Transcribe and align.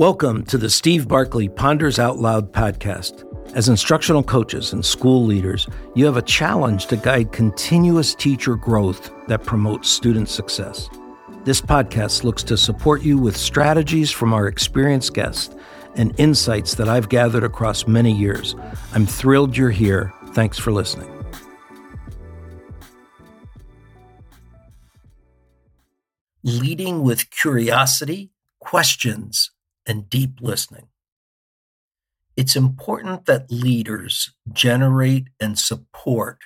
Welcome 0.00 0.44
to 0.46 0.56
the 0.56 0.70
Steve 0.70 1.06
Barkley 1.06 1.46
Ponders 1.46 1.98
Out 1.98 2.18
Loud 2.18 2.54
podcast. 2.54 3.22
As 3.54 3.68
instructional 3.68 4.22
coaches 4.22 4.72
and 4.72 4.82
school 4.82 5.26
leaders, 5.26 5.68
you 5.94 6.06
have 6.06 6.16
a 6.16 6.22
challenge 6.22 6.86
to 6.86 6.96
guide 6.96 7.32
continuous 7.32 8.14
teacher 8.14 8.56
growth 8.56 9.12
that 9.28 9.44
promotes 9.44 9.90
student 9.90 10.30
success. 10.30 10.88
This 11.44 11.60
podcast 11.60 12.24
looks 12.24 12.42
to 12.44 12.56
support 12.56 13.02
you 13.02 13.18
with 13.18 13.36
strategies 13.36 14.10
from 14.10 14.32
our 14.32 14.48
experienced 14.48 15.12
guests 15.12 15.54
and 15.96 16.18
insights 16.18 16.76
that 16.76 16.88
I've 16.88 17.10
gathered 17.10 17.44
across 17.44 17.86
many 17.86 18.10
years. 18.10 18.56
I'm 18.94 19.04
thrilled 19.04 19.54
you're 19.54 19.68
here. 19.68 20.14
Thanks 20.28 20.56
for 20.56 20.72
listening. 20.72 21.10
Leading 26.42 27.02
with 27.02 27.30
curiosity, 27.30 28.30
questions, 28.60 29.50
and 29.86 30.08
deep 30.08 30.40
listening. 30.40 30.88
It's 32.36 32.56
important 32.56 33.26
that 33.26 33.50
leaders 33.50 34.32
generate 34.52 35.28
and 35.40 35.58
support 35.58 36.38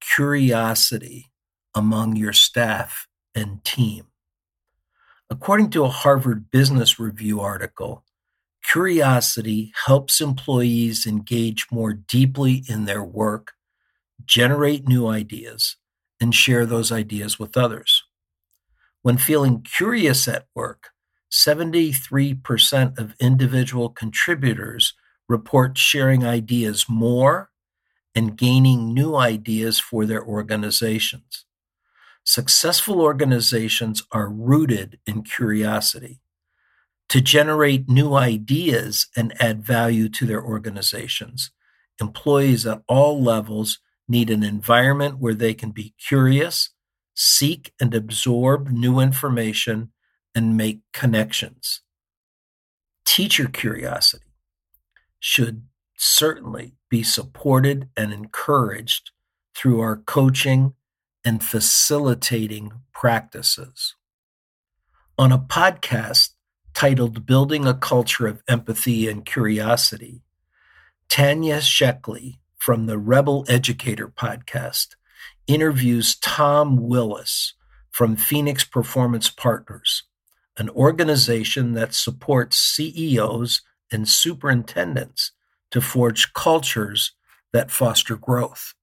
curiosity 0.00 1.30
among 1.74 2.16
your 2.16 2.32
staff 2.32 3.06
and 3.34 3.62
team. 3.64 4.06
According 5.30 5.70
to 5.70 5.84
a 5.84 5.90
Harvard 5.90 6.50
Business 6.50 6.98
Review 6.98 7.40
article, 7.40 8.04
curiosity 8.64 9.72
helps 9.86 10.20
employees 10.20 11.06
engage 11.06 11.66
more 11.70 11.92
deeply 11.92 12.64
in 12.68 12.86
their 12.86 13.04
work, 13.04 13.52
generate 14.24 14.88
new 14.88 15.06
ideas, 15.06 15.76
and 16.20 16.34
share 16.34 16.64
those 16.64 16.90
ideas 16.90 17.38
with 17.38 17.56
others. 17.56 18.04
When 19.02 19.18
feeling 19.18 19.62
curious 19.62 20.26
at 20.26 20.46
work, 20.54 20.88
73% 21.30 22.98
of 22.98 23.14
individual 23.20 23.90
contributors 23.90 24.94
report 25.28 25.76
sharing 25.76 26.24
ideas 26.24 26.86
more 26.88 27.50
and 28.14 28.36
gaining 28.36 28.94
new 28.94 29.14
ideas 29.14 29.78
for 29.78 30.06
their 30.06 30.24
organizations. 30.24 31.44
Successful 32.24 33.00
organizations 33.00 34.02
are 34.12 34.28
rooted 34.28 34.98
in 35.06 35.22
curiosity. 35.22 36.20
To 37.10 37.20
generate 37.22 37.88
new 37.88 38.14
ideas 38.14 39.06
and 39.16 39.32
add 39.40 39.64
value 39.64 40.10
to 40.10 40.26
their 40.26 40.42
organizations, 40.42 41.50
employees 42.00 42.66
at 42.66 42.82
all 42.86 43.22
levels 43.22 43.78
need 44.08 44.30
an 44.30 44.42
environment 44.42 45.18
where 45.18 45.34
they 45.34 45.54
can 45.54 45.70
be 45.70 45.94
curious, 45.98 46.70
seek 47.14 47.72
and 47.80 47.94
absorb 47.94 48.68
new 48.68 49.00
information, 49.00 49.90
and 50.34 50.56
make 50.56 50.80
connections. 50.92 51.80
Teacher 53.04 53.48
curiosity 53.48 54.24
should 55.18 55.62
certainly 55.96 56.74
be 56.88 57.02
supported 57.02 57.88
and 57.96 58.12
encouraged 58.12 59.10
through 59.54 59.80
our 59.80 59.96
coaching 59.96 60.74
and 61.24 61.42
facilitating 61.42 62.70
practices. 62.92 63.94
On 65.18 65.32
a 65.32 65.38
podcast 65.38 66.30
titled 66.74 67.26
Building 67.26 67.66
a 67.66 67.74
Culture 67.74 68.28
of 68.28 68.42
Empathy 68.48 69.08
and 69.08 69.24
Curiosity, 69.24 70.22
Tanya 71.08 71.60
Sheckley 71.60 72.38
from 72.56 72.86
the 72.86 72.98
Rebel 72.98 73.44
Educator 73.48 74.08
podcast 74.08 74.94
interviews 75.48 76.14
Tom 76.16 76.76
Willis 76.76 77.54
from 77.90 78.14
Phoenix 78.14 78.62
Performance 78.62 79.28
Partners 79.28 80.04
an 80.58 80.68
organization 80.70 81.74
that 81.74 81.94
supports 81.94 82.58
CEOs 82.58 83.62
and 83.92 84.08
superintendents 84.08 85.32
to 85.70 85.80
forge 85.80 86.32
cultures 86.32 87.12
that 87.52 87.70
foster 87.70 88.16
growth. 88.16 88.74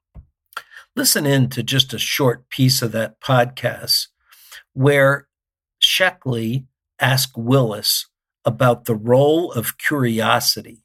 Listen 0.95 1.25
in 1.25 1.49
to 1.49 1.61
just 1.61 1.93
a 1.93 1.99
short 1.99 2.49
piece 2.49 2.81
of 2.81 2.91
that 2.93 3.19
podcast 3.19 4.07
where 4.73 5.27
Sheckley 5.81 6.65
asked 6.99 7.37
Willis 7.37 8.07
about 8.45 8.85
the 8.85 8.95
role 8.95 9.51
of 9.51 9.77
curiosity. 9.77 10.83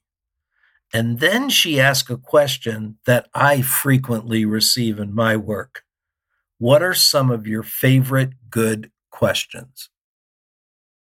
And 0.93 1.21
then 1.21 1.49
she 1.49 1.81
asked 1.81 2.11
a 2.11 2.17
question 2.17 2.99
that 3.07 3.29
I 3.33 3.63
frequently 3.63 4.45
receive 4.45 4.99
in 4.99 5.15
my 5.15 5.37
work. 5.37 5.85
What 6.59 6.83
are 6.83 6.95
some 6.95 7.31
of 7.31 7.47
your 7.47 7.63
favorite 7.63 8.33
good 8.51 8.91
questions? 9.11 9.89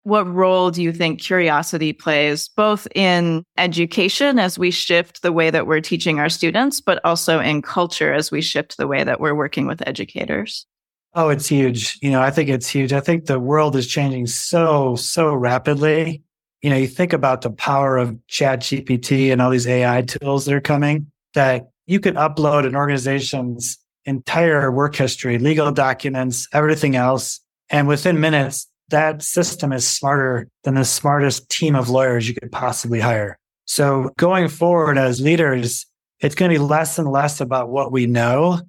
What 0.03 0.27
role 0.33 0.71
do 0.71 0.83
you 0.83 0.93
think 0.93 1.21
curiosity 1.21 1.93
plays 1.93 2.49
both 2.49 2.89
in 2.95 3.45
education 3.59 4.39
as 4.39 4.59
we 4.59 4.71
shift 4.71 5.23
the 5.23 5.33
way 5.33 5.51
that 5.51 5.67
we're 5.67 5.81
teaching 5.81 6.19
our 6.19 6.29
students, 6.29 6.81
but 6.81 7.05
also 7.05 7.39
in 7.39 7.63
culture 7.63 8.13
as 8.13 8.31
we 8.31 8.41
shift 8.41 8.77
the 8.77 8.87
way 8.87 9.05
that 9.05 9.21
we're 9.21 9.35
working 9.35 9.67
with 9.67 9.87
educators? 9.87 10.67
Oh, 11.15 11.29
it's 11.29 11.49
huge. 11.49 11.99
You 12.01 12.11
know, 12.11 12.23
I 12.23 12.31
think 12.31 12.49
it's 12.49 12.69
huge. 12.69 12.93
I 12.93 13.01
think 13.01 13.27
the 13.27 13.41
world 13.41 13.77
is 13.77 13.87
changing 13.87 14.27
so, 14.29 14.95
so 14.97 15.35
rapidly. 15.35 16.23
You 16.63 16.71
know, 16.71 16.77
you 16.77 16.87
think 16.87 17.13
about 17.13 17.43
the 17.43 17.51
power 17.51 17.97
of 17.97 18.17
Chat 18.29 18.61
GPT 18.61 19.33
and 19.33 19.43
all 19.43 19.51
these 19.51 19.67
AI 19.67 20.03
tools 20.03 20.45
that 20.45 20.55
are 20.55 20.61
coming 20.61 21.11
that 21.35 21.71
you 21.87 22.01
can 22.01 22.15
upload 22.15 22.67
an 22.67 22.77
organization's 22.77 23.79
entire 24.05 24.71
work 24.71 24.95
history, 24.95 25.39
legal 25.39 25.73
documents, 25.73 26.49
everything 26.53 26.97
else. 26.97 27.41
And 27.71 27.89
within 27.89 28.21
minutes, 28.21 28.70
that 28.91 29.23
system 29.23 29.73
is 29.73 29.87
smarter 29.87 30.49
than 30.65 30.75
the 30.75 30.85
smartest 30.85 31.49
team 31.49 31.75
of 31.75 31.89
lawyers 31.89 32.29
you 32.29 32.35
could 32.35 32.53
possibly 32.53 33.01
hire. 33.01 33.39
So 33.67 34.11
going 34.17 34.49
forward 34.49 34.99
as 34.99 35.21
leaders, 35.21 35.87
it's 36.21 36.35
going 36.35 36.51
to 36.51 36.55
be 36.55 36.65
less 36.65 36.99
and 36.99 37.11
less 37.11 37.41
about 37.41 37.71
what 37.71 37.93
we 37.93 38.07
know 38.07 38.61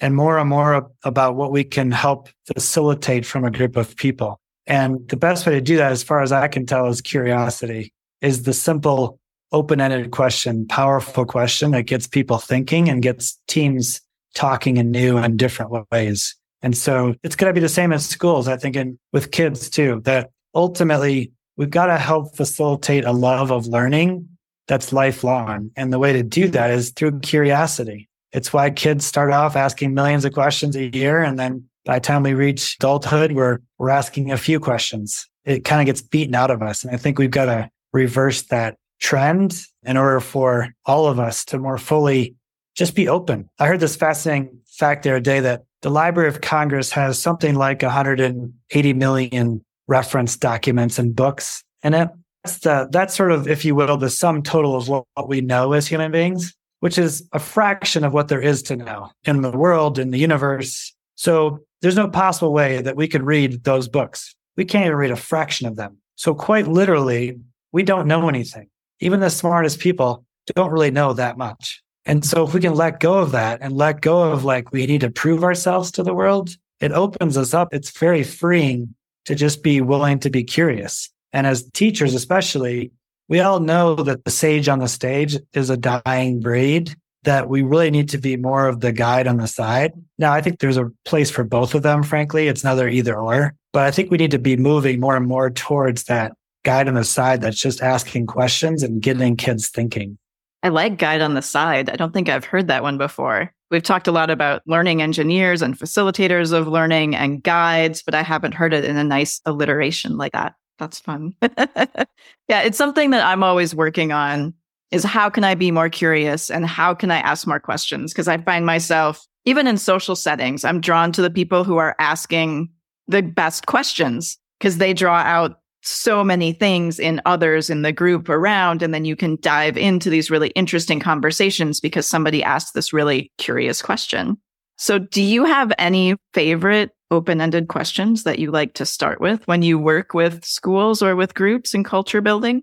and 0.00 0.14
more 0.14 0.38
and 0.38 0.48
more 0.48 0.90
about 1.04 1.36
what 1.36 1.52
we 1.52 1.64
can 1.64 1.90
help 1.90 2.28
facilitate 2.52 3.24
from 3.24 3.44
a 3.44 3.50
group 3.50 3.76
of 3.76 3.96
people. 3.96 4.38
And 4.66 5.08
the 5.08 5.16
best 5.16 5.46
way 5.46 5.54
to 5.54 5.60
do 5.60 5.76
that, 5.76 5.92
as 5.92 6.02
far 6.02 6.22
as 6.22 6.32
I 6.32 6.48
can 6.48 6.66
tell, 6.66 6.86
is 6.86 7.00
curiosity, 7.00 7.92
is 8.20 8.42
the 8.42 8.52
simple, 8.52 9.18
open 9.52 9.80
ended 9.80 10.10
question, 10.10 10.66
powerful 10.66 11.24
question 11.24 11.72
that 11.72 11.84
gets 11.84 12.06
people 12.06 12.38
thinking 12.38 12.88
and 12.88 13.02
gets 13.02 13.40
teams 13.48 14.00
talking 14.34 14.76
in 14.76 14.90
new 14.90 15.18
and 15.18 15.38
different 15.38 15.86
ways. 15.90 16.36
And 16.62 16.76
so 16.76 17.14
it's 17.22 17.36
going 17.36 17.50
to 17.50 17.54
be 17.54 17.60
the 17.60 17.68
same 17.68 17.92
as 17.92 18.06
schools, 18.06 18.48
I 18.48 18.56
think, 18.56 18.76
and 18.76 18.98
with 19.12 19.32
kids 19.32 19.68
too, 19.68 20.00
that 20.04 20.30
ultimately 20.54 21.32
we've 21.56 21.70
got 21.70 21.86
to 21.86 21.98
help 21.98 22.36
facilitate 22.36 23.04
a 23.04 23.12
love 23.12 23.50
of 23.50 23.66
learning 23.66 24.28
that's 24.68 24.92
lifelong. 24.92 25.70
And 25.76 25.92
the 25.92 25.98
way 25.98 26.12
to 26.12 26.22
do 26.22 26.48
that 26.48 26.70
is 26.70 26.90
through 26.90 27.20
curiosity. 27.20 28.08
It's 28.32 28.52
why 28.52 28.70
kids 28.70 29.04
start 29.04 29.32
off 29.32 29.56
asking 29.56 29.92
millions 29.92 30.24
of 30.24 30.32
questions 30.32 30.76
a 30.76 30.94
year. 30.96 31.22
And 31.22 31.38
then 31.38 31.68
by 31.84 31.98
the 31.98 32.00
time 32.00 32.22
we 32.22 32.34
reach 32.34 32.76
adulthood, 32.78 33.32
we're, 33.32 33.58
we're 33.78 33.90
asking 33.90 34.30
a 34.30 34.38
few 34.38 34.60
questions. 34.60 35.28
It 35.44 35.64
kind 35.64 35.80
of 35.80 35.86
gets 35.86 36.00
beaten 36.00 36.34
out 36.34 36.50
of 36.50 36.62
us. 36.62 36.84
And 36.84 36.94
I 36.94 36.96
think 36.96 37.18
we've 37.18 37.30
got 37.30 37.46
to 37.46 37.68
reverse 37.92 38.42
that 38.42 38.76
trend 39.00 39.60
in 39.82 39.96
order 39.96 40.20
for 40.20 40.68
all 40.86 41.06
of 41.06 41.18
us 41.18 41.44
to 41.46 41.58
more 41.58 41.76
fully 41.76 42.36
just 42.74 42.94
be 42.94 43.08
open. 43.08 43.50
I 43.58 43.66
heard 43.66 43.80
this 43.80 43.96
fascinating 43.96 44.60
fact 44.66 45.02
the 45.02 45.10
other 45.10 45.20
day 45.20 45.40
that 45.40 45.64
the 45.82 45.90
Library 45.90 46.28
of 46.28 46.40
Congress 46.40 46.90
has 46.92 47.18
something 47.18 47.56
like 47.56 47.82
180 47.82 48.92
million 48.94 49.62
reference 49.88 50.36
documents 50.36 50.98
and 50.98 51.14
books 51.14 51.62
in 51.82 51.92
it. 51.92 52.08
That's, 52.44 52.58
the, 52.58 52.88
that's 52.90 53.14
sort 53.14 53.32
of, 53.32 53.46
if 53.46 53.64
you 53.64 53.74
will, 53.74 53.96
the 53.96 54.10
sum 54.10 54.42
total 54.42 54.74
of 54.74 54.88
what, 54.88 55.04
what 55.14 55.28
we 55.28 55.40
know 55.40 55.72
as 55.72 55.86
human 55.86 56.10
beings, 56.10 56.54
which 56.80 56.98
is 56.98 57.28
a 57.32 57.38
fraction 57.38 58.04
of 58.04 58.12
what 58.12 58.28
there 58.28 58.40
is 58.40 58.62
to 58.64 58.76
know 58.76 59.10
in 59.24 59.42
the 59.42 59.50
world, 59.50 59.98
in 59.98 60.10
the 60.10 60.18
universe. 60.18 60.94
So 61.16 61.60
there's 61.82 61.96
no 61.96 62.08
possible 62.08 62.52
way 62.52 62.80
that 62.80 62.96
we 62.96 63.08
could 63.08 63.22
read 63.22 63.64
those 63.64 63.88
books. 63.88 64.34
We 64.56 64.64
can't 64.64 64.86
even 64.86 64.96
read 64.96 65.10
a 65.10 65.16
fraction 65.16 65.66
of 65.66 65.76
them. 65.76 65.98
So 66.16 66.34
quite 66.34 66.68
literally, 66.68 67.38
we 67.72 67.82
don't 67.82 68.06
know 68.06 68.28
anything. 68.28 68.68
Even 69.00 69.20
the 69.20 69.30
smartest 69.30 69.80
people 69.80 70.24
don't 70.54 70.70
really 70.70 70.90
know 70.90 71.12
that 71.12 71.38
much. 71.38 71.82
And 72.04 72.24
so 72.24 72.44
if 72.44 72.54
we 72.54 72.60
can 72.60 72.74
let 72.74 73.00
go 73.00 73.18
of 73.18 73.32
that 73.32 73.60
and 73.60 73.74
let 73.74 74.00
go 74.00 74.32
of 74.32 74.44
like, 74.44 74.72
we 74.72 74.86
need 74.86 75.02
to 75.02 75.10
prove 75.10 75.44
ourselves 75.44 75.90
to 75.92 76.02
the 76.02 76.14
world, 76.14 76.56
it 76.80 76.92
opens 76.92 77.36
us 77.36 77.54
up. 77.54 77.68
It's 77.72 77.96
very 77.96 78.24
freeing 78.24 78.94
to 79.26 79.34
just 79.34 79.62
be 79.62 79.80
willing 79.80 80.18
to 80.20 80.30
be 80.30 80.42
curious. 80.42 81.10
And 81.32 81.46
as 81.46 81.70
teachers, 81.70 82.14
especially, 82.14 82.90
we 83.28 83.40
all 83.40 83.60
know 83.60 83.94
that 83.94 84.24
the 84.24 84.30
sage 84.30 84.68
on 84.68 84.80
the 84.80 84.88
stage 84.88 85.36
is 85.54 85.70
a 85.70 85.76
dying 85.76 86.40
breed, 86.40 86.94
that 87.22 87.48
we 87.48 87.62
really 87.62 87.90
need 87.90 88.08
to 88.10 88.18
be 88.18 88.36
more 88.36 88.66
of 88.66 88.80
the 88.80 88.92
guide 88.92 89.28
on 89.28 89.36
the 89.36 89.46
side. 89.46 89.92
Now, 90.18 90.32
I 90.32 90.40
think 90.40 90.58
there's 90.58 90.76
a 90.76 90.90
place 91.04 91.30
for 91.30 91.44
both 91.44 91.74
of 91.74 91.82
them, 91.82 92.02
frankly. 92.02 92.48
It's 92.48 92.64
neither 92.64 92.88
either 92.88 93.16
or, 93.16 93.54
but 93.72 93.84
I 93.84 93.92
think 93.92 94.10
we 94.10 94.18
need 94.18 94.32
to 94.32 94.38
be 94.38 94.56
moving 94.56 94.98
more 94.98 95.16
and 95.16 95.26
more 95.26 95.50
towards 95.50 96.04
that 96.04 96.32
guide 96.64 96.88
on 96.88 96.94
the 96.94 97.04
side 97.04 97.40
that's 97.40 97.60
just 97.60 97.80
asking 97.80 98.26
questions 98.26 98.82
and 98.82 99.00
getting 99.00 99.36
kids 99.36 99.68
thinking. 99.68 100.18
I 100.62 100.68
like 100.68 100.98
guide 100.98 101.20
on 101.20 101.34
the 101.34 101.42
side. 101.42 101.90
I 101.90 101.96
don't 101.96 102.12
think 102.12 102.28
I've 102.28 102.44
heard 102.44 102.68
that 102.68 102.82
one 102.82 102.98
before. 102.98 103.52
We've 103.70 103.82
talked 103.82 104.06
a 104.06 104.12
lot 104.12 104.30
about 104.30 104.62
learning 104.66 105.02
engineers 105.02 105.62
and 105.62 105.78
facilitators 105.78 106.52
of 106.52 106.68
learning 106.68 107.16
and 107.16 107.42
guides, 107.42 108.02
but 108.02 108.14
I 108.14 108.22
haven't 108.22 108.54
heard 108.54 108.74
it 108.74 108.84
in 108.84 108.96
a 108.96 109.04
nice 109.04 109.40
alliteration 109.44 110.18
like 110.18 110.32
that. 110.32 110.54
That's 110.78 111.00
fun. 111.00 111.34
yeah, 111.42 112.62
it's 112.62 112.78
something 112.78 113.10
that 113.10 113.26
I'm 113.26 113.42
always 113.42 113.74
working 113.74 114.12
on 114.12 114.54
is 114.90 115.04
how 115.04 115.30
can 115.30 115.42
I 115.42 115.54
be 115.54 115.70
more 115.70 115.88
curious 115.88 116.50
and 116.50 116.66
how 116.66 116.94
can 116.94 117.10
I 117.10 117.18
ask 117.18 117.46
more 117.46 117.60
questions? 117.60 118.12
Because 118.12 118.28
I 118.28 118.36
find 118.38 118.66
myself, 118.66 119.26
even 119.46 119.66
in 119.66 119.78
social 119.78 120.14
settings, 120.14 120.64
I'm 120.64 120.80
drawn 120.80 121.10
to 121.12 121.22
the 121.22 121.30
people 121.30 121.64
who 121.64 121.78
are 121.78 121.96
asking 121.98 122.68
the 123.08 123.22
best 123.22 123.66
questions 123.66 124.38
because 124.60 124.78
they 124.78 124.92
draw 124.92 125.16
out 125.16 125.61
so 125.82 126.22
many 126.22 126.52
things 126.52 126.98
in 126.98 127.20
others 127.26 127.68
in 127.68 127.82
the 127.82 127.92
group 127.92 128.28
around. 128.28 128.82
And 128.82 128.94
then 128.94 129.04
you 129.04 129.16
can 129.16 129.36
dive 129.40 129.76
into 129.76 130.10
these 130.10 130.30
really 130.30 130.50
interesting 130.50 131.00
conversations 131.00 131.80
because 131.80 132.08
somebody 132.08 132.42
asked 132.42 132.74
this 132.74 132.92
really 132.92 133.32
curious 133.38 133.82
question. 133.82 134.38
So, 134.78 134.98
do 134.98 135.22
you 135.22 135.44
have 135.44 135.72
any 135.78 136.16
favorite 136.32 136.90
open 137.10 137.40
ended 137.40 137.68
questions 137.68 138.24
that 138.24 138.38
you 138.38 138.50
like 138.50 138.74
to 138.74 138.86
start 138.86 139.20
with 139.20 139.46
when 139.46 139.62
you 139.62 139.78
work 139.78 140.14
with 140.14 140.44
schools 140.44 141.02
or 141.02 141.14
with 141.14 141.34
groups 141.34 141.74
in 141.74 141.84
culture 141.84 142.20
building? 142.20 142.62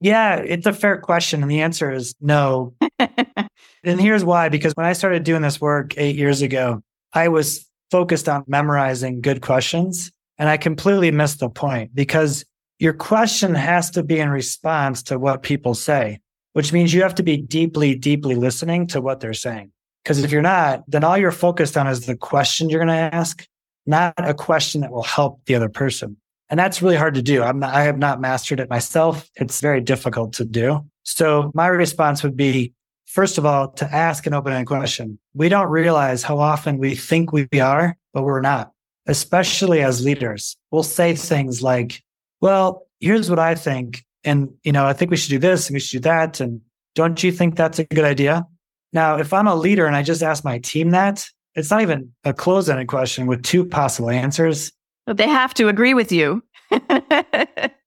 Yeah, 0.00 0.36
it's 0.36 0.66
a 0.66 0.72
fair 0.72 1.00
question. 1.00 1.42
And 1.42 1.50
the 1.50 1.62
answer 1.62 1.90
is 1.90 2.14
no. 2.20 2.74
and 2.98 4.00
here's 4.00 4.24
why 4.24 4.48
because 4.48 4.74
when 4.74 4.86
I 4.86 4.92
started 4.92 5.24
doing 5.24 5.42
this 5.42 5.60
work 5.60 5.96
eight 5.96 6.16
years 6.16 6.42
ago, 6.42 6.82
I 7.14 7.28
was 7.28 7.66
focused 7.90 8.28
on 8.28 8.44
memorizing 8.46 9.20
good 9.20 9.40
questions. 9.40 10.12
And 10.38 10.48
I 10.50 10.58
completely 10.58 11.10
missed 11.10 11.40
the 11.40 11.48
point 11.48 11.94
because 11.94 12.44
your 12.78 12.92
question 12.92 13.54
has 13.54 13.90
to 13.92 14.02
be 14.02 14.18
in 14.18 14.28
response 14.28 15.02
to 15.04 15.18
what 15.18 15.42
people 15.42 15.74
say, 15.74 16.20
which 16.52 16.72
means 16.72 16.92
you 16.92 17.02
have 17.02 17.14
to 17.16 17.22
be 17.22 17.36
deeply, 17.36 17.94
deeply 17.94 18.34
listening 18.34 18.86
to 18.88 19.00
what 19.00 19.20
they're 19.20 19.34
saying. 19.34 19.72
Because 20.04 20.22
if 20.22 20.30
you're 20.30 20.42
not, 20.42 20.84
then 20.86 21.02
all 21.02 21.18
you're 21.18 21.32
focused 21.32 21.76
on 21.76 21.86
is 21.86 22.06
the 22.06 22.16
question 22.16 22.70
you're 22.70 22.84
going 22.84 22.88
to 22.88 23.14
ask, 23.14 23.46
not 23.86 24.14
a 24.18 24.34
question 24.34 24.82
that 24.82 24.92
will 24.92 25.02
help 25.02 25.40
the 25.46 25.54
other 25.54 25.68
person. 25.68 26.16
And 26.48 26.60
that's 26.60 26.80
really 26.80 26.96
hard 26.96 27.14
to 27.14 27.22
do. 27.22 27.42
I'm 27.42 27.58
not, 27.58 27.74
I 27.74 27.82
have 27.82 27.98
not 27.98 28.20
mastered 28.20 28.60
it 28.60 28.70
myself. 28.70 29.28
It's 29.34 29.60
very 29.60 29.80
difficult 29.80 30.32
to 30.34 30.44
do. 30.44 30.84
So 31.02 31.50
my 31.54 31.66
response 31.66 32.22
would 32.22 32.36
be, 32.36 32.72
first 33.06 33.36
of 33.36 33.44
all, 33.44 33.72
to 33.72 33.92
ask 33.92 34.26
an 34.26 34.34
open-ended 34.34 34.68
question. 34.68 35.18
We 35.34 35.48
don't 35.48 35.68
realize 35.68 36.22
how 36.22 36.38
often 36.38 36.78
we 36.78 36.94
think 36.94 37.32
we 37.32 37.48
are, 37.60 37.96
but 38.12 38.22
we're 38.22 38.40
not, 38.40 38.70
especially 39.06 39.82
as 39.82 40.04
leaders. 40.04 40.56
We'll 40.70 40.84
say 40.84 41.16
things 41.16 41.62
like, 41.62 42.02
well, 42.40 42.86
here's 43.00 43.30
what 43.30 43.38
I 43.38 43.54
think. 43.54 44.04
And, 44.24 44.50
you 44.62 44.72
know, 44.72 44.86
I 44.86 44.92
think 44.92 45.10
we 45.10 45.16
should 45.16 45.30
do 45.30 45.38
this 45.38 45.68
and 45.68 45.74
we 45.74 45.80
should 45.80 46.02
do 46.02 46.08
that. 46.08 46.40
And 46.40 46.60
don't 46.94 47.22
you 47.22 47.30
think 47.30 47.56
that's 47.56 47.78
a 47.78 47.84
good 47.84 48.04
idea? 48.04 48.46
Now, 48.92 49.18
if 49.18 49.32
I'm 49.32 49.46
a 49.46 49.54
leader 49.54 49.86
and 49.86 49.94
I 49.94 50.02
just 50.02 50.22
ask 50.22 50.44
my 50.44 50.58
team 50.58 50.90
that, 50.90 51.26
it's 51.54 51.70
not 51.70 51.82
even 51.82 52.12
a 52.24 52.34
closed 52.34 52.68
ended 52.68 52.88
question 52.88 53.26
with 53.26 53.42
two 53.42 53.64
possible 53.64 54.10
answers. 54.10 54.72
But 55.06 55.16
they 55.16 55.28
have 55.28 55.54
to 55.54 55.68
agree 55.68 55.94
with 55.94 56.12
you. 56.12 56.42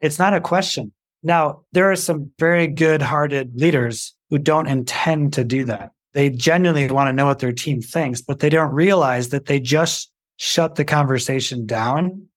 it's 0.02 0.20
not 0.20 0.34
a 0.34 0.42
question. 0.42 0.92
Now, 1.22 1.62
there 1.74 1.92
are 1.92 1.96
some 1.96 2.32
very 2.40 2.68
good 2.68 3.02
hearted 3.02 3.60
leaders 3.60 4.16
who 4.30 4.38
don't 4.38 4.68
intend 4.68 5.34
to 5.34 5.44
do 5.44 5.66
that. 5.66 5.92
They 6.14 6.30
genuinely 6.30 6.90
want 6.90 7.10
to 7.10 7.14
know 7.14 7.26
what 7.26 7.40
their 7.40 7.52
team 7.52 7.82
thinks, 7.82 8.22
but 8.22 8.40
they 8.40 8.50
don't 8.50 8.74
realize 8.74 9.30
that 9.30 9.46
they 9.46 9.60
just 9.60 10.12
shut 10.38 10.76
the 10.76 10.86
conversation 10.86 11.66
down 11.66 12.29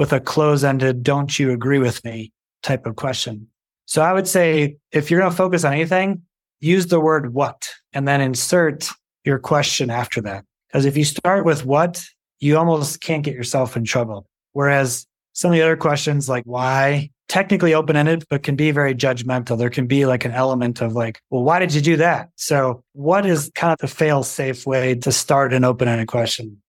with 0.00 0.14
a 0.14 0.18
close 0.18 0.64
ended, 0.64 1.02
don't 1.02 1.38
you 1.38 1.52
agree 1.52 1.78
with 1.78 2.02
me 2.06 2.32
type 2.62 2.86
of 2.86 2.96
question. 2.96 3.46
So 3.84 4.00
I 4.00 4.14
would 4.14 4.26
say 4.26 4.78
if 4.92 5.10
you're 5.10 5.20
going 5.20 5.30
to 5.30 5.36
focus 5.36 5.62
on 5.62 5.74
anything, 5.74 6.22
use 6.58 6.86
the 6.86 6.98
word 6.98 7.34
what 7.34 7.68
and 7.92 8.08
then 8.08 8.22
insert 8.22 8.88
your 9.26 9.38
question 9.38 9.90
after 9.90 10.22
that. 10.22 10.46
Because 10.68 10.86
if 10.86 10.96
you 10.96 11.04
start 11.04 11.44
with 11.44 11.66
what, 11.66 12.02
you 12.38 12.56
almost 12.56 13.02
can't 13.02 13.22
get 13.22 13.34
yourself 13.34 13.76
in 13.76 13.84
trouble. 13.84 14.26
Whereas 14.52 15.06
some 15.34 15.50
of 15.50 15.54
the 15.54 15.62
other 15.62 15.76
questions 15.76 16.30
like 16.30 16.44
why, 16.44 17.10
technically 17.28 17.74
open 17.74 17.94
ended, 17.94 18.24
but 18.30 18.42
can 18.42 18.56
be 18.56 18.70
very 18.70 18.94
judgmental. 18.94 19.58
There 19.58 19.68
can 19.68 19.86
be 19.86 20.06
like 20.06 20.24
an 20.24 20.32
element 20.32 20.80
of 20.80 20.94
like, 20.94 21.20
well, 21.28 21.42
why 21.42 21.58
did 21.58 21.74
you 21.74 21.82
do 21.82 21.98
that? 21.98 22.30
So, 22.36 22.82
what 22.94 23.26
is 23.26 23.52
kind 23.54 23.70
of 23.70 23.78
the 23.78 23.86
fail 23.86 24.22
safe 24.22 24.66
way 24.66 24.94
to 24.94 25.12
start 25.12 25.52
an 25.52 25.62
open 25.62 25.88
ended 25.88 26.08
question? 26.08 26.62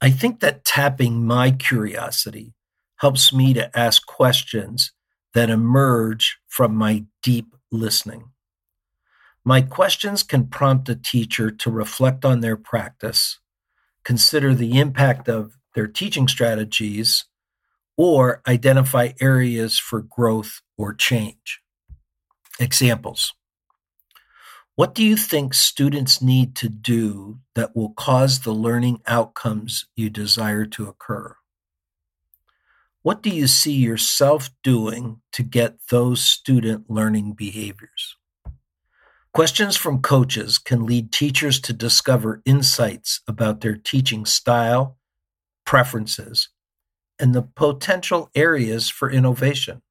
I 0.00 0.10
think 0.10 0.40
that 0.40 0.64
tapping 0.64 1.26
my 1.26 1.50
curiosity 1.50 2.54
helps 2.96 3.32
me 3.32 3.52
to 3.54 3.76
ask 3.78 4.06
questions 4.06 4.92
that 5.34 5.50
emerge 5.50 6.38
from 6.48 6.74
my 6.74 7.04
deep 7.22 7.54
listening. 7.70 8.30
My 9.44 9.62
questions 9.62 10.22
can 10.22 10.46
prompt 10.46 10.88
a 10.88 10.94
teacher 10.94 11.50
to 11.50 11.70
reflect 11.70 12.24
on 12.24 12.40
their 12.40 12.56
practice, 12.56 13.38
consider 14.04 14.54
the 14.54 14.78
impact 14.78 15.28
of 15.28 15.56
their 15.74 15.86
teaching 15.86 16.28
strategies, 16.28 17.24
or 17.96 18.42
identify 18.46 19.10
areas 19.20 19.78
for 19.78 20.00
growth 20.00 20.62
or 20.78 20.94
change. 20.94 21.60
Examples 22.58 23.34
What 24.80 24.94
do 24.94 25.04
you 25.04 25.14
think 25.14 25.52
students 25.52 26.22
need 26.22 26.56
to 26.56 26.70
do 26.70 27.40
that 27.54 27.76
will 27.76 27.90
cause 27.90 28.40
the 28.40 28.54
learning 28.54 29.02
outcomes 29.06 29.84
you 29.94 30.08
desire 30.08 30.64
to 30.64 30.88
occur? 30.88 31.36
What 33.02 33.22
do 33.22 33.28
you 33.28 33.46
see 33.46 33.74
yourself 33.74 34.48
doing 34.62 35.20
to 35.32 35.42
get 35.42 35.76
those 35.90 36.22
student 36.22 36.88
learning 36.88 37.34
behaviors? 37.34 38.16
Questions 39.34 39.76
from 39.76 40.00
coaches 40.00 40.56
can 40.56 40.86
lead 40.86 41.12
teachers 41.12 41.60
to 41.60 41.74
discover 41.74 42.40
insights 42.46 43.20
about 43.28 43.60
their 43.60 43.76
teaching 43.76 44.24
style, 44.24 44.96
preferences, 45.66 46.48
and 47.18 47.34
the 47.34 47.42
potential 47.42 48.30
areas 48.34 48.88
for 48.88 49.10
innovation. 49.10 49.82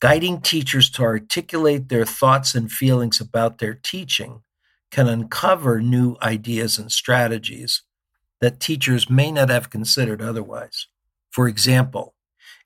Guiding 0.00 0.40
teachers 0.40 0.90
to 0.90 1.02
articulate 1.02 1.88
their 1.88 2.04
thoughts 2.04 2.54
and 2.54 2.70
feelings 2.70 3.20
about 3.20 3.58
their 3.58 3.74
teaching 3.74 4.42
can 4.90 5.08
uncover 5.08 5.80
new 5.80 6.16
ideas 6.22 6.78
and 6.78 6.92
strategies 6.92 7.82
that 8.40 8.60
teachers 8.60 9.08
may 9.08 9.32
not 9.32 9.48
have 9.48 9.70
considered 9.70 10.20
otherwise. 10.20 10.88
For 11.30 11.48
example, 11.48 12.14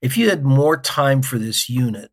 if 0.02 0.16
you 0.16 0.28
had 0.28 0.44
more 0.44 0.76
time 0.76 1.22
for 1.22 1.38
this 1.38 1.68
unit, 1.68 2.10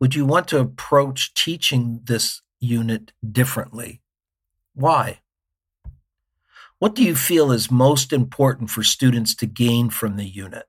would 0.00 0.14
you 0.14 0.24
want 0.24 0.48
to 0.48 0.58
approach 0.58 1.34
teaching 1.34 2.00
this 2.04 2.42
unit 2.62 3.12
differently. 3.28 4.00
Why? 4.74 5.20
What 6.78 6.94
do 6.94 7.02
you 7.02 7.14
feel 7.14 7.52
is 7.52 7.70
most 7.70 8.12
important 8.12 8.70
for 8.70 8.82
students 8.82 9.34
to 9.36 9.46
gain 9.46 9.90
from 9.90 10.16
the 10.16 10.24
unit? 10.24 10.66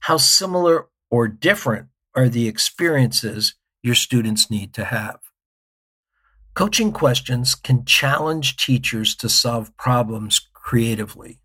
How 0.00 0.16
similar 0.16 0.88
or 1.10 1.28
different 1.28 1.88
are 2.14 2.28
the 2.28 2.48
experiences 2.48 3.54
your 3.82 3.94
students 3.94 4.50
need 4.50 4.74
to 4.74 4.84
have? 4.84 5.18
Coaching 6.54 6.92
questions 6.92 7.54
can 7.54 7.84
challenge 7.84 8.56
teachers 8.56 9.16
to 9.16 9.28
solve 9.28 9.74
problems 9.76 10.48
creatively. 10.52 11.40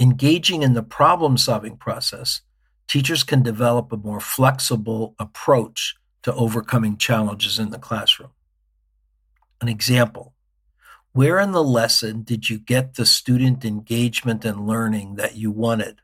Engaging 0.00 0.62
in 0.62 0.72
the 0.72 0.82
problem 0.82 1.36
solving 1.36 1.76
process, 1.76 2.40
teachers 2.86 3.22
can 3.22 3.42
develop 3.42 3.92
a 3.92 3.98
more 3.98 4.20
flexible 4.20 5.14
approach 5.18 5.94
to 6.22 6.34
overcoming 6.34 6.96
challenges 6.96 7.58
in 7.58 7.70
the 7.70 7.78
classroom. 7.78 8.30
An 9.60 9.68
example 9.68 10.34
Where 11.12 11.38
in 11.38 11.52
the 11.52 11.64
lesson 11.64 12.22
did 12.22 12.48
you 12.48 12.58
get 12.58 12.94
the 12.94 13.04
student 13.04 13.64
engagement 13.64 14.44
and 14.44 14.66
learning 14.66 15.16
that 15.16 15.36
you 15.36 15.50
wanted? 15.50 16.00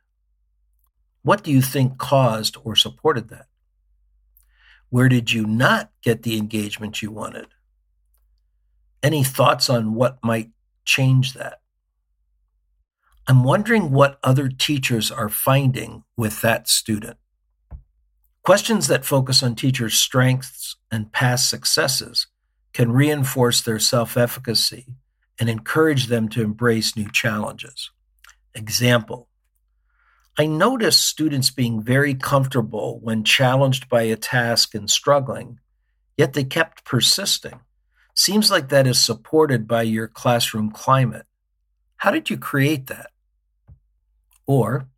What 1.22 1.42
do 1.42 1.50
you 1.50 1.62
think 1.62 1.96
caused 1.96 2.58
or 2.64 2.76
supported 2.76 3.30
that? 3.30 3.46
Where 4.94 5.08
did 5.08 5.32
you 5.32 5.44
not 5.44 5.90
get 6.04 6.22
the 6.22 6.38
engagement 6.38 7.02
you 7.02 7.10
wanted? 7.10 7.48
Any 9.02 9.24
thoughts 9.24 9.68
on 9.68 9.94
what 9.94 10.22
might 10.22 10.52
change 10.84 11.32
that? 11.32 11.62
I'm 13.26 13.42
wondering 13.42 13.90
what 13.90 14.20
other 14.22 14.48
teachers 14.48 15.10
are 15.10 15.28
finding 15.28 16.04
with 16.16 16.42
that 16.42 16.68
student. 16.68 17.16
Questions 18.44 18.86
that 18.86 19.04
focus 19.04 19.42
on 19.42 19.56
teachers' 19.56 19.98
strengths 19.98 20.76
and 20.92 21.10
past 21.10 21.50
successes 21.50 22.28
can 22.72 22.92
reinforce 22.92 23.62
their 23.62 23.80
self 23.80 24.16
efficacy 24.16 24.86
and 25.40 25.48
encourage 25.48 26.06
them 26.06 26.28
to 26.28 26.40
embrace 26.40 26.96
new 26.96 27.10
challenges. 27.10 27.90
Example 28.54 29.28
I 30.36 30.46
notice 30.46 31.00
students 31.00 31.50
being 31.50 31.80
very 31.80 32.14
comfortable 32.14 32.98
when 33.00 33.22
challenged 33.22 33.88
by 33.88 34.02
a 34.02 34.16
task 34.16 34.74
and 34.74 34.90
struggling, 34.90 35.60
yet 36.16 36.32
they 36.32 36.42
kept 36.42 36.84
persisting. 36.84 37.60
Seems 38.14 38.50
like 38.50 38.68
that 38.68 38.86
is 38.86 38.98
supported 38.98 39.68
by 39.68 39.82
your 39.82 40.08
classroom 40.08 40.72
climate. 40.72 41.26
How 41.98 42.10
did 42.10 42.30
you 42.30 42.36
create 42.36 42.88
that? 42.88 43.10
Or, 44.46 44.88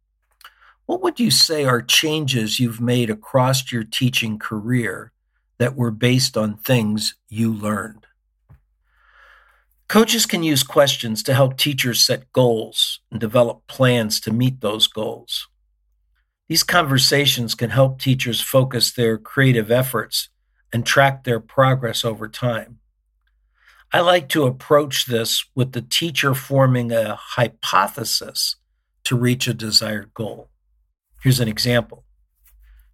what 0.86 1.02
would 1.02 1.20
you 1.20 1.30
say 1.30 1.64
are 1.64 1.82
changes 1.82 2.58
you've 2.58 2.80
made 2.80 3.10
across 3.10 3.70
your 3.70 3.84
teaching 3.84 4.38
career 4.38 5.12
that 5.58 5.76
were 5.76 5.90
based 5.90 6.38
on 6.38 6.56
things 6.56 7.14
you 7.28 7.52
learned? 7.52 8.05
Coaches 9.88 10.26
can 10.26 10.42
use 10.42 10.64
questions 10.64 11.22
to 11.22 11.34
help 11.34 11.56
teachers 11.56 12.04
set 12.04 12.32
goals 12.32 13.00
and 13.10 13.20
develop 13.20 13.66
plans 13.68 14.18
to 14.20 14.32
meet 14.32 14.60
those 14.60 14.88
goals. 14.88 15.48
These 16.48 16.64
conversations 16.64 17.54
can 17.54 17.70
help 17.70 18.00
teachers 18.00 18.40
focus 18.40 18.92
their 18.92 19.16
creative 19.16 19.70
efforts 19.70 20.28
and 20.72 20.84
track 20.84 21.22
their 21.22 21.38
progress 21.38 22.04
over 22.04 22.28
time. 22.28 22.78
I 23.92 24.00
like 24.00 24.28
to 24.30 24.44
approach 24.44 25.06
this 25.06 25.44
with 25.54 25.72
the 25.72 25.82
teacher 25.82 26.34
forming 26.34 26.90
a 26.90 27.14
hypothesis 27.14 28.56
to 29.04 29.16
reach 29.16 29.46
a 29.46 29.54
desired 29.54 30.12
goal. 30.14 30.50
Here's 31.22 31.38
an 31.38 31.48
example. 31.48 32.04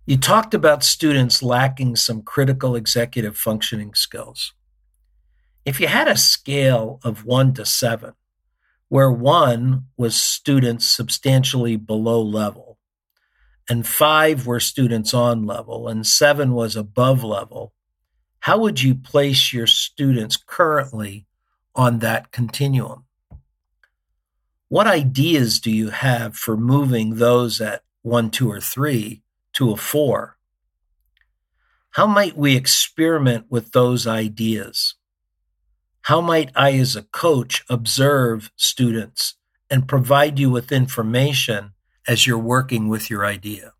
You 0.05 0.19
talked 0.19 0.53
about 0.53 0.85
students 0.85 1.43
lacking 1.43 1.97
some 1.97 2.23
critical 2.23 2.77
executive 2.77 3.37
functioning 3.37 3.95
skills. 3.95 4.53
If 5.65 5.79
you 5.79 5.87
had 5.87 6.09
a 6.09 6.17
scale 6.17 6.99
of 7.05 7.25
one 7.25 7.55
to 7.55 7.65
seven, 7.65 8.15
where 8.89 9.13
one 9.13 9.87
was 9.97 10.21
students 10.21 10.91
substantially 10.91 11.77
below 11.77 12.21
level, 12.21 12.79
and 13.69 13.87
five 13.87 14.45
were 14.45 14.59
students 14.59 15.15
on 15.15 15.47
level, 15.47 15.87
and 15.87 16.05
seven 16.05 16.53
was 16.53 16.75
above 16.75 17.23
level, 17.23 17.73
how 18.41 18.59
would 18.59 18.83
you 18.83 18.95
place 18.95 19.53
your 19.53 19.69
students 19.69 20.37
currently 20.37 21.27
on 21.77 22.01
that 22.01 22.33
continuum? 22.33 23.05
What 24.69 24.89
ideas 24.89 25.61
do 25.61 25.71
you 25.71 25.91
have 25.91 26.35
for 26.35 26.57
moving 26.57 27.17
those 27.17 27.61
at 27.61 27.85
one, 28.03 28.31
two, 28.31 28.51
or 28.51 28.61
three 28.61 29.23
to 29.53 29.71
a 29.71 29.77
four? 29.77 30.39
How 31.91 32.07
might 32.07 32.37
we 32.37 32.57
experiment 32.57 33.47
with 33.49 33.71
those 33.71 34.09
ideas? 34.09 34.97
How 36.03 36.21
might 36.21 36.51
I, 36.57 36.73
as 36.73 36.97
a 36.97 37.03
coach, 37.03 37.65
observe 37.69 38.51
students 38.57 39.35
and 39.71 39.87
provide 39.87 40.37
you 40.37 40.51
with 40.51 40.73
information 40.73 41.75
as 42.09 42.27
you're 42.27 42.39
working 42.39 42.89
with 42.89 43.09
your 43.09 43.25
idea? 43.25 43.75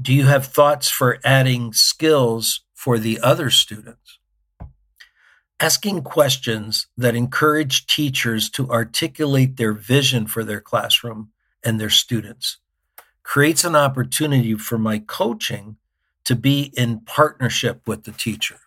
Do 0.00 0.14
you 0.14 0.26
have 0.26 0.46
thoughts 0.46 0.88
for 0.88 1.18
adding 1.24 1.72
skills 1.72 2.60
for 2.72 3.00
the 3.00 3.18
other 3.20 3.50
students? 3.50 4.20
Asking 5.58 6.02
questions 6.02 6.86
that 6.96 7.16
encourage 7.16 7.86
teachers 7.86 8.48
to 8.50 8.70
articulate 8.70 9.56
their 9.56 9.72
vision 9.72 10.28
for 10.28 10.44
their 10.44 10.60
classroom 10.60 11.30
and 11.64 11.80
their 11.80 11.90
students 11.90 12.58
creates 13.24 13.64
an 13.64 13.74
opportunity 13.74 14.54
for 14.54 14.78
my 14.78 15.00
coaching 15.00 15.78
to 16.22 16.36
be 16.36 16.72
in 16.76 17.00
partnership 17.00 17.88
with 17.88 18.04
the 18.04 18.12
teacher. 18.12 18.60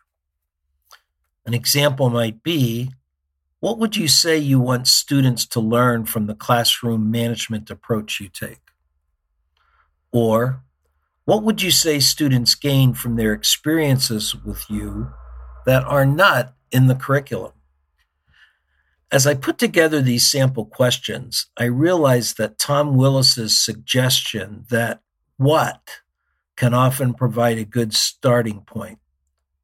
An 1.50 1.56
example 1.56 2.12
might 2.12 2.44
be 2.44 2.92
what 3.60 3.80
would 3.80 3.98
you 3.98 4.08
say 4.08 4.38
you 4.38 4.60
want 4.60 4.88
students 4.88 5.48
to 5.48 5.60
learn 5.60 6.06
from 6.06 6.28
the 6.28 6.36
classroom 6.36 7.10
management 7.10 7.72
approach 7.72 8.20
you 8.20 8.30
take? 8.30 8.62
Or 10.12 10.62
what 11.26 11.42
would 11.42 11.64
you 11.64 11.72
say 11.72 12.02
students 12.02 12.54
gain 12.54 12.94
from 12.94 13.16
their 13.16 13.34
experiences 13.34 14.36
with 14.36 14.70
you 14.70 15.10
that 15.66 15.84
are 15.86 16.06
not 16.06 16.54
in 16.72 16.86
the 16.86 16.94
curriculum? 16.94 17.54
As 19.12 19.26
I 19.26 19.34
put 19.34 19.58
together 19.58 20.04
these 20.04 20.30
sample 20.30 20.66
questions, 20.66 21.48
I 21.58 21.64
realized 21.64 22.38
that 22.38 22.60
Tom 22.60 22.96
Willis's 22.96 23.60
suggestion 23.60 24.66
that 24.70 25.02
what 25.38 26.02
can 26.56 26.76
often 26.76 27.16
provide 27.16 27.58
a 27.58 27.66
good 27.66 27.96
starting 27.96 28.62
point 28.62 29.00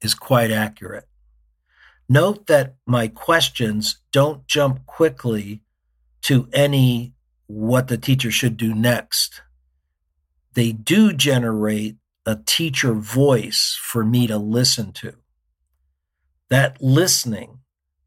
is 0.01 0.15
quite 0.15 0.49
accurate. 0.49 1.07
Note 2.07 2.45
that 2.47 2.75
my 2.85 3.07
questions 3.07 3.97
don't 4.11 4.45
jump 4.47 4.85
quickly 4.85 5.61
to 6.21 6.47
any 6.53 7.13
what 7.47 7.87
the 7.87 7.97
teacher 7.97 8.31
should 8.31 8.57
do 8.57 8.73
next. 8.73 9.41
They 10.53 10.71
do 10.71 11.13
generate 11.13 11.97
a 12.25 12.35
teacher 12.35 12.93
voice 12.93 13.79
for 13.81 14.03
me 14.03 14.27
to 14.27 14.37
listen 14.37 14.91
to. 14.93 15.13
That 16.49 16.81
listening 16.81 17.59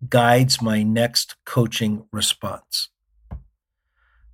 guides 0.09 0.63
my 0.63 0.83
next 0.83 1.37
coaching 1.45 2.05
response. 2.13 2.89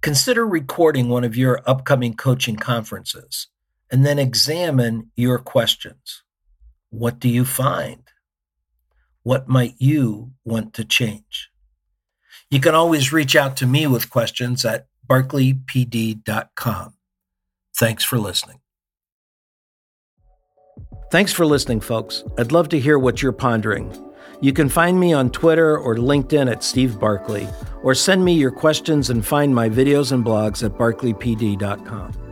Consider 0.01 0.47
recording 0.47 1.09
one 1.09 1.25
of 1.25 1.37
your 1.37 1.63
upcoming 1.67 2.15
coaching 2.15 2.57
conferences 2.57 3.49
and 3.91 4.05
then 4.05 4.19
examine 4.19 5.11
your 5.17 5.39
questions. 5.39 6.23
What 6.91 7.19
do 7.19 7.29
you 7.29 7.45
find? 7.45 8.04
What 9.25 9.49
might 9.49 9.75
you 9.79 10.33
want 10.45 10.75
to 10.75 10.85
change? 10.85 11.51
You 12.51 12.61
can 12.61 12.75
always 12.75 13.13
reach 13.13 13.35
out 13.35 13.57
to 13.57 13.67
me 13.67 13.87
with 13.87 14.11
questions 14.11 14.65
at 14.65 14.87
barkleypd.com. 15.09 16.95
Thanks 17.77 18.05
for 18.05 18.19
listening. 18.19 18.61
Thanks 21.11 21.33
for 21.33 21.47
listening, 21.47 21.81
folks. 21.81 22.23
I'd 22.39 22.53
love 22.53 22.69
to 22.69 22.79
hear 22.79 22.99
what 22.99 23.23
you're 23.23 23.33
pondering. 23.33 23.99
You 24.41 24.53
can 24.53 24.69
find 24.69 25.01
me 25.01 25.13
on 25.13 25.31
Twitter 25.31 25.79
or 25.79 25.97
LinkedIn 25.97 26.51
at 26.51 26.63
Steve 26.63 27.01
Barkley, 27.01 27.49
or 27.83 27.95
send 27.95 28.25
me 28.25 28.35
your 28.35 28.51
questions 28.51 29.11
and 29.11 29.25
find 29.25 29.55
my 29.55 29.69
videos 29.69 30.13
and 30.13 30.25
blogs 30.25 30.63
at 30.63 30.73
barkleypd.com. 30.73 32.24